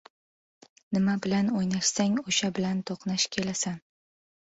•Nima 0.97 1.15
bilan 1.27 1.53
o‘ynashsang, 1.61 2.19
o‘sha 2.25 2.53
bilan 2.59 2.83
to‘qnash 2.91 3.31
kelasan. 3.39 3.83